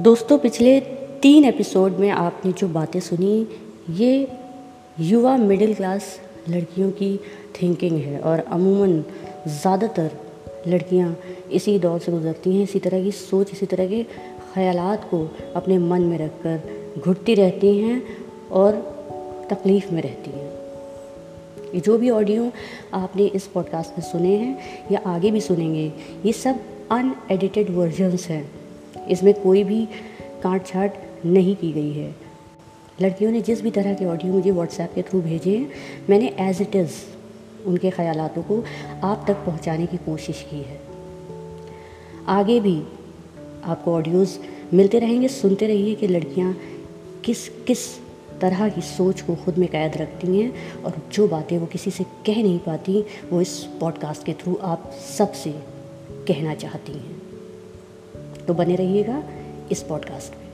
[0.00, 0.80] दोस्तों, पिछले
[1.22, 3.46] तीन एपिसोड में आपने जो बातें सुनी,
[3.90, 4.28] ये
[5.00, 6.04] युवा मिडिल क्लास
[6.48, 7.16] लड़कियों की
[7.54, 9.02] थिंकिंग है और अमूमन
[9.46, 10.10] ज़्यादातर
[10.66, 11.16] लड़कियाँ
[11.52, 14.02] इसी दौर से गुजरती हैं, इसी तरह की सोच, इसी तरह के
[14.54, 18.02] ख्यालात को अपने मन में रख कर घुटती रहती हैं
[18.50, 18.80] और
[19.50, 20.50] तकलीफ़ में रहती हैं।
[21.74, 22.50] ये जो भी ऑडियो
[22.94, 24.58] आपने इस पॉडकास्ट में सुने हैं
[24.92, 25.92] या आगे भी सुनेंगे,
[26.26, 28.61] ये सब अनएडिटेड वर्जन्स हैं।
[29.10, 29.88] इसमें कोई भी
[30.42, 30.94] काट छाट
[31.26, 32.14] नहीं की गई है।
[33.00, 35.70] लड़कियों ने जिस भी तरह के ऑडियो मुझे व्हाट्सएप के थ्रू भेजे हैं
[36.10, 36.92] मैंने एज इट इज़
[37.66, 38.64] उनके ख्यालों को
[39.04, 40.80] आप तक पहुँचाने की कोशिश की है।
[42.28, 42.82] आगे भी
[43.64, 44.38] आपको ऑडियोज़
[44.74, 46.56] मिलते रहेंगे। सुनते रहिए कि लड़कियाँ
[47.24, 47.98] किस किस
[48.40, 52.04] तरह की सोच को खुद में कैद रखती हैं और जो बातें वो किसी से
[52.04, 55.50] कह नहीं पाती, वो इस पॉडकास्ट के थ्रू आप सबसे
[56.28, 57.21] कहना चाहती हैं।
[58.46, 59.22] तो बने रहिएगा
[59.70, 60.50] इस पॉडकास्ट में।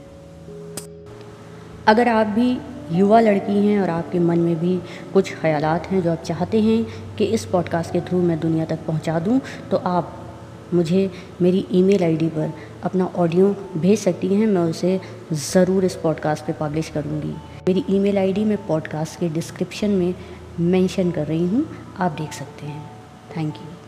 [1.86, 2.50] अगर आप भी
[2.92, 4.77] युवा लड़की हैं और आपके मन में भी
[5.14, 6.84] कुछ ख्यालात हैं जो आप चाहते हैं
[7.16, 10.14] कि इस पॉडकास्ट के थ्रू मैं दुनिया तक पहुँचा दूँ तो आप
[10.75, 11.11] मुझे
[11.42, 12.53] मेरी ईमेल आईडी पर
[12.84, 15.00] अपना ऑडियो भेज सकती हैं, मैं उसे
[15.33, 17.33] ज़रूर इस पॉडकास्ट पे पब्लिश करूँगी।
[17.69, 20.14] मेरी ईमेल आईडी मैं पॉडकास्ट के डिस्क्रिप्शन में
[20.61, 21.66] मेंशन कर रही हूँ,
[21.98, 22.91] आप देख सकते हैं।
[23.36, 23.88] Thank you